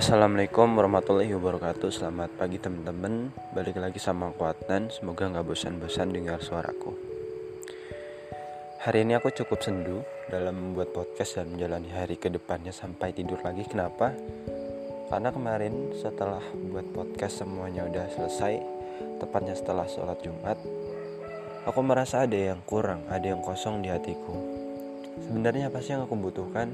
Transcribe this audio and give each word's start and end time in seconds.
Assalamualaikum 0.00 0.80
warahmatullahi 0.80 1.28
wabarakatuh. 1.36 1.92
Selamat 1.92 2.32
pagi 2.40 2.56
teman-teman. 2.56 3.36
Balik 3.52 3.76
lagi 3.76 4.00
sama 4.00 4.32
aku 4.32 4.48
Semoga 4.88 5.28
gak 5.28 5.44
bosan-bosan 5.44 6.16
dengar 6.16 6.40
suaraku. 6.40 6.96
Hari 8.80 9.04
ini 9.04 9.20
aku 9.20 9.28
cukup 9.28 9.60
sendu 9.60 10.00
Dalam 10.32 10.56
membuat 10.56 10.96
podcast 10.96 11.36
dan 11.36 11.52
menjalani 11.52 11.92
hari 11.92 12.16
ke 12.16 12.32
depannya 12.32 12.72
Sampai 12.72 13.12
tidur 13.12 13.44
lagi. 13.44 13.60
Kenapa? 13.68 14.16
Karena 15.12 15.28
kemarin 15.36 15.92
setelah 15.92 16.48
buat 16.72 16.88
podcast 16.96 17.44
semuanya 17.44 17.84
udah 17.84 18.08
selesai 18.08 18.56
Tepatnya 19.20 19.52
setelah 19.52 19.84
sholat 19.84 20.16
jumat 20.24 20.56
Aku 21.68 21.84
merasa 21.84 22.24
ada 22.24 22.40
yang 22.40 22.64
kurang 22.64 23.04
Ada 23.12 23.36
yang 23.36 23.44
kosong 23.44 23.84
di 23.84 23.92
hatiku. 23.92 24.32
Sebenarnya 25.28 25.68
apa 25.68 25.84
sih 25.84 25.92
yang 25.92 26.08
aku 26.08 26.16
butuhkan? 26.16 26.72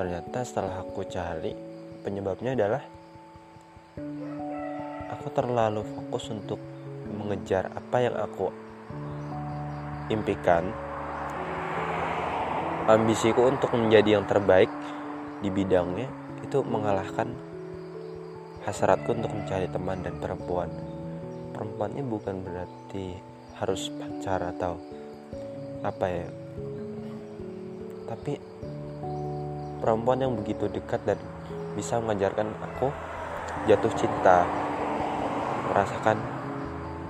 Ternyata 0.00 0.40
setelah 0.48 0.80
aku 0.80 1.04
cari, 1.12 1.52
penyebabnya 2.00 2.56
adalah 2.56 2.80
aku 5.12 5.28
terlalu 5.28 5.84
fokus 5.84 6.32
untuk 6.32 6.56
mengejar 7.12 7.68
apa 7.68 8.08
yang 8.08 8.16
aku 8.16 8.48
impikan. 10.08 10.72
Ambisiku 12.88 13.44
untuk 13.44 13.76
menjadi 13.76 14.16
yang 14.16 14.24
terbaik 14.24 14.72
di 15.44 15.52
bidangnya 15.52 16.08
itu 16.48 16.64
mengalahkan 16.64 17.36
hasratku 18.64 19.12
untuk 19.12 19.36
mencari 19.36 19.68
teman 19.68 20.00
dan 20.00 20.16
perempuan. 20.16 20.72
Perempuannya 21.52 22.08
bukan 22.08 22.40
berarti 22.40 23.20
harus 23.60 23.92
pacar 24.00 24.48
atau 24.48 24.80
apa 25.84 26.06
ya. 26.08 26.28
Tapi 28.08 28.32
perempuan 29.80 30.20
yang 30.20 30.36
begitu 30.36 30.68
dekat 30.68 31.00
dan 31.08 31.16
bisa 31.74 31.96
mengajarkan 31.98 32.52
aku 32.60 32.92
jatuh 33.64 33.92
cinta 33.96 34.44
merasakan 35.72 36.20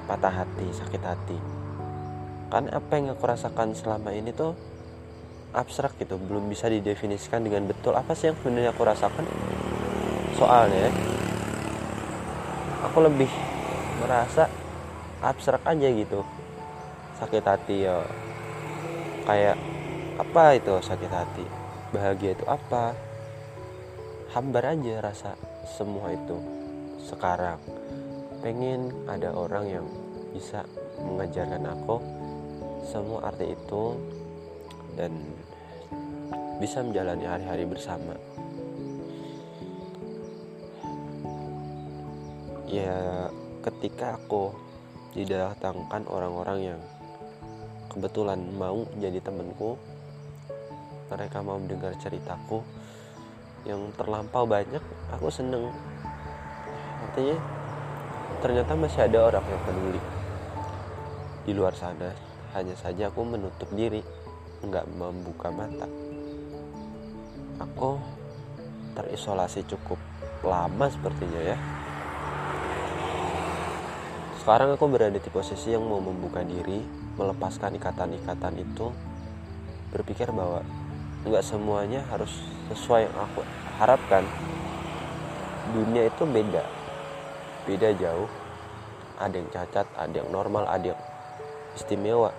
patah 0.06 0.34
hati 0.42 0.66
sakit 0.70 1.02
hati. 1.02 1.38
Kan 2.50 2.70
apa 2.70 2.92
yang 2.98 3.14
aku 3.14 3.26
rasakan 3.26 3.74
selama 3.74 4.14
ini 4.14 4.30
tuh 4.30 4.54
abstrak 5.50 5.98
gitu 5.98 6.14
belum 6.18 6.46
bisa 6.46 6.70
didefinisikan 6.70 7.42
dengan 7.42 7.66
betul. 7.66 7.94
Apa 7.98 8.14
sih 8.14 8.30
yang 8.30 8.38
sebenarnya 8.38 8.70
aku 8.70 8.82
rasakan? 8.86 9.26
Soalnya 10.38 10.90
aku 12.86 12.98
lebih 13.02 13.30
merasa 14.02 14.46
abstrak 15.22 15.62
aja 15.66 15.88
gitu. 15.90 16.22
Sakit 17.18 17.42
hati 17.42 17.86
ya. 17.86 18.02
Kayak 19.26 19.58
apa 20.18 20.58
itu 20.58 20.74
sakit 20.82 21.10
hati 21.12 21.60
bahagia 21.90 22.38
itu 22.38 22.46
apa? 22.46 22.94
Hambar 24.30 24.78
aja 24.78 25.02
rasa 25.02 25.34
semua 25.66 26.14
itu 26.14 26.38
sekarang. 27.02 27.58
Pengen 28.40 28.94
ada 29.10 29.34
orang 29.34 29.66
yang 29.66 29.86
bisa 30.30 30.62
mengajarkan 31.02 31.66
aku 31.66 31.98
semua 32.86 33.28
arti 33.28 33.52
itu 33.52 33.98
dan 34.94 35.12
bisa 36.62 36.80
menjalani 36.86 37.26
hari-hari 37.26 37.66
bersama. 37.66 38.14
Ya 42.70 43.26
ketika 43.66 44.14
aku 44.14 44.54
didatangkan 45.10 46.06
orang-orang 46.06 46.58
yang 46.74 46.80
kebetulan 47.90 48.38
mau 48.54 48.86
jadi 49.02 49.18
temanku 49.18 49.74
mereka 51.10 51.42
mau 51.42 51.58
mendengar 51.58 51.92
ceritaku 51.98 52.62
yang 53.66 53.92
terlampau 53.98 54.46
banyak 54.46 54.80
aku 55.12 55.28
seneng. 55.28 55.68
Artinya 57.04 57.36
ternyata 58.40 58.72
masih 58.78 59.04
ada 59.04 59.18
orang 59.28 59.44
yang 59.44 59.62
peduli. 59.66 60.00
Di 61.44 61.52
luar 61.52 61.74
sana 61.74 62.14
hanya 62.54 62.78
saja 62.78 63.10
aku 63.10 63.20
menutup 63.26 63.68
diri 63.74 64.00
nggak 64.64 64.86
membuka 64.96 65.50
mata. 65.52 65.88
Aku 67.60 68.00
terisolasi 68.96 69.66
cukup 69.68 70.00
lama 70.40 70.88
sepertinya 70.88 71.40
ya. 71.52 71.58
Sekarang 74.40 74.72
aku 74.72 74.88
berada 74.88 75.20
di 75.20 75.30
posisi 75.30 75.76
yang 75.76 75.84
mau 75.84 76.00
membuka 76.00 76.40
diri 76.40 76.80
melepaskan 77.20 77.76
ikatan-ikatan 77.76 78.56
itu 78.56 78.88
berpikir 79.92 80.32
bahwa 80.32 80.64
nggak 81.20 81.44
semuanya 81.44 82.00
harus 82.08 82.32
sesuai 82.72 83.10
yang 83.10 83.16
aku 83.20 83.44
harapkan. 83.76 84.24
Dunia 85.76 86.08
itu 86.08 86.24
beda. 86.24 86.64
Beda 87.68 87.92
jauh. 87.94 88.30
Ada 89.20 89.36
yang 89.36 89.48
cacat 89.52 89.86
ada 90.00 90.14
yang 90.16 90.32
normal 90.32 90.64
ada 90.64 90.96
yang 90.96 91.00
istimewa. 91.76 92.32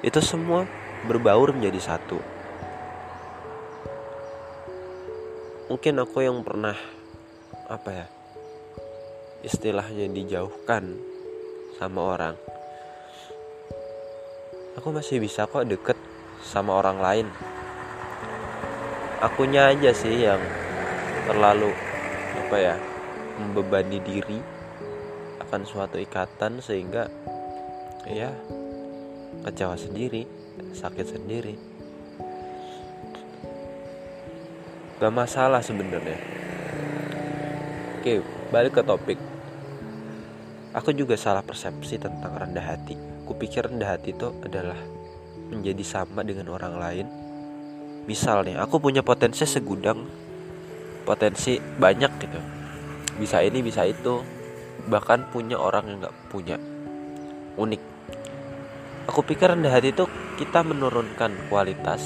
Itu 0.00 0.24
semua 0.24 0.64
berbaur 1.04 1.52
menjadi 1.52 1.92
satu. 1.92 2.18
Mungkin 5.68 6.00
aku 6.00 6.24
yang 6.24 6.40
pernah 6.40 6.76
apa 7.68 7.90
ya 7.92 8.06
istilahnya 9.44 10.08
dijauhkan 10.08 10.96
sama 11.76 12.00
orang. 12.16 12.36
Aku 14.80 14.88
masih 14.88 15.20
bisa 15.20 15.44
kok 15.44 15.68
deket 15.68 16.00
sama 16.40 16.80
orang 16.80 16.98
lain 16.98 17.26
akunya 19.22 19.70
aja 19.70 19.94
sih 19.94 20.26
yang 20.26 20.42
terlalu 21.30 21.70
apa 22.42 22.56
ya 22.58 22.74
membebani 23.38 24.02
diri 24.02 24.42
akan 25.38 25.62
suatu 25.62 25.94
ikatan 26.02 26.58
sehingga 26.58 27.06
ya 28.10 28.34
kecewa 29.46 29.78
sendiri 29.78 30.26
sakit 30.74 31.06
sendiri. 31.06 31.54
Gak 34.98 35.14
masalah 35.14 35.62
sebenarnya. 35.62 36.18
Oke 38.02 38.26
balik 38.50 38.74
ke 38.74 38.82
topik. 38.82 39.18
Aku 40.74 40.90
juga 40.90 41.14
salah 41.14 41.46
persepsi 41.46 41.94
tentang 41.94 42.34
rendah 42.34 42.64
hati. 42.74 42.98
Kupikir 43.22 43.70
rendah 43.70 43.94
hati 43.94 44.10
itu 44.18 44.34
adalah 44.42 44.78
menjadi 45.46 45.84
sama 45.86 46.26
dengan 46.26 46.50
orang 46.50 46.74
lain 46.74 47.21
misal 48.04 48.42
nih 48.42 48.58
aku 48.58 48.82
punya 48.82 49.00
potensi 49.06 49.46
segudang 49.46 50.22
potensi 51.02 51.58
banyak 51.58 52.12
gitu. 52.22 52.40
Bisa 53.18 53.42
ini 53.42 53.60
bisa 53.60 53.84
itu. 53.84 54.22
Bahkan 54.82 55.30
punya 55.30 55.58
orang 55.58 55.84
yang 55.86 55.98
nggak 56.06 56.16
punya. 56.30 56.56
Unik. 57.58 57.82
Aku 59.10 59.20
pikir 59.26 59.50
rendah 59.50 59.70
hati 59.70 59.90
itu 59.90 60.06
kita 60.38 60.62
menurunkan 60.62 61.50
kualitas 61.50 62.00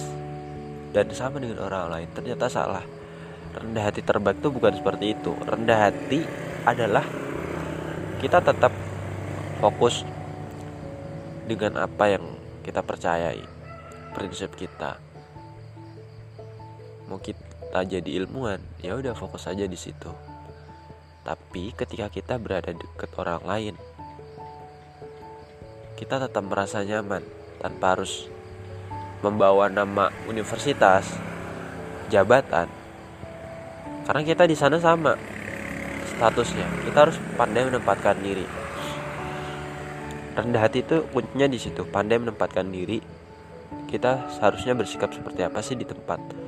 dan 0.91 1.13
sama 1.13 1.39
dengan 1.39 1.63
orang 1.69 1.93
lain. 1.93 2.09
Ternyata 2.11 2.49
salah. 2.51 2.85
Rendah 3.57 3.89
hati 3.89 4.05
terbaik 4.05 4.41
itu 4.43 4.49
bukan 4.53 4.75
seperti 4.77 5.15
itu. 5.17 5.33
Rendah 5.45 5.79
hati 5.89 6.21
adalah 6.67 7.05
kita 8.21 8.43
tetap 8.43 8.73
fokus 9.61 10.05
dengan 11.47 11.79
apa 11.79 12.11
yang 12.11 12.25
kita 12.67 12.83
percayai 12.83 13.41
prinsip 14.13 14.59
kita 14.59 15.06
mau 17.07 17.23
kita 17.23 17.87
jadi 17.87 18.23
ilmuwan 18.23 18.59
ya 18.83 18.99
udah 18.99 19.15
fokus 19.15 19.47
aja 19.47 19.67
di 19.67 19.79
situ. 19.79 20.11
Tapi 21.27 21.75
ketika 21.75 22.07
kita 22.07 22.39
berada 22.39 22.71
dekat 22.71 23.11
orang 23.19 23.43
lain 23.43 23.75
kita 25.97 26.21
tetap 26.21 26.45
merasa 26.45 26.85
nyaman 26.85 27.25
tanpa 27.59 27.97
harus 27.97 28.29
membawa 29.25 29.67
nama 29.73 30.13
universitas 30.29 31.09
jabatan. 32.13 32.69
Karena 34.07 34.23
kita 34.23 34.45
di 34.47 34.55
sana 34.55 34.79
sama 34.79 35.19
statusnya. 36.15 36.69
Kita 36.87 36.99
harus 37.09 37.19
pandai 37.35 37.67
menempatkan 37.67 38.21
diri. 38.23 38.47
Rendah 40.37 40.63
hati 40.63 40.85
itu 40.85 41.03
kuncinya 41.11 41.49
di 41.49 41.59
situ. 41.59 41.83
Pandai 41.89 42.21
menempatkan 42.21 42.69
diri 42.69 43.01
kita 43.87 44.31
seharusnya 44.37 44.77
bersikap 44.77 45.11
seperti 45.11 45.43
apa 45.43 45.65
sih 45.65 45.75
di 45.75 45.89
tempat 45.89 46.46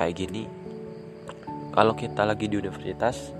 kayak 0.00 0.16
gini. 0.16 0.48
Kalau 1.76 1.92
kita 1.92 2.24
lagi 2.24 2.48
di 2.48 2.56
universitas 2.56 3.36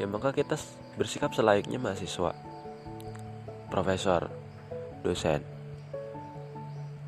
ya 0.00 0.08
maka 0.08 0.32
kita 0.32 0.56
bersikap 0.96 1.36
selayaknya 1.36 1.76
mahasiswa 1.76 2.32
profesor 3.68 4.32
dosen. 5.04 5.44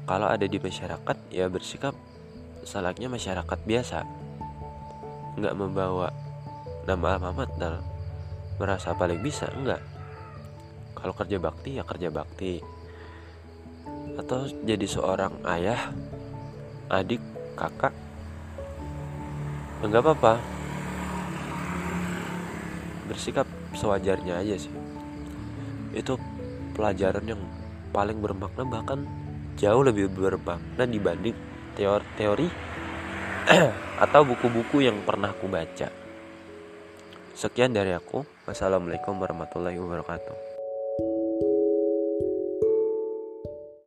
Kalau 0.04 0.28
ada 0.28 0.44
di 0.44 0.60
masyarakat 0.60 1.16
ya 1.32 1.48
bersikap 1.48 1.96
selayaknya 2.68 3.08
masyarakat 3.08 3.58
biasa. 3.64 4.04
Nggak 5.40 5.56
membawa 5.56 6.12
nama 6.84 7.16
alamat 7.16 7.48
dan 7.56 7.80
merasa 8.60 8.92
paling 8.92 9.24
bisa 9.24 9.48
enggak 9.56 9.80
kalau 10.92 11.16
kerja 11.16 11.40
bakti 11.40 11.80
ya 11.80 11.88
kerja 11.88 12.12
bakti. 12.12 12.60
Atau 14.20 14.52
jadi 14.62 14.84
seorang 14.84 15.40
ayah 15.48 15.88
adik 16.92 17.31
kakak 17.62 17.94
Enggak 19.82 20.06
apa-apa. 20.06 20.38
Bersikap 23.10 23.50
sewajarnya 23.74 24.38
aja 24.38 24.54
sih. 24.54 24.70
Itu 25.90 26.22
pelajaran 26.78 27.26
yang 27.26 27.42
paling 27.90 28.22
bermakna 28.22 28.62
bahkan 28.62 29.02
jauh 29.58 29.82
lebih 29.82 30.06
bermakna 30.14 30.86
dibanding 30.86 31.34
teori-teori 31.74 32.48
atau 34.06 34.22
buku-buku 34.22 34.86
yang 34.86 35.02
pernah 35.02 35.34
aku 35.34 35.50
baca. 35.50 35.90
Sekian 37.34 37.74
dari 37.74 37.90
aku. 37.90 38.22
Wassalamualaikum 38.46 39.18
warahmatullahi 39.18 39.82
wabarakatuh. 39.82 40.51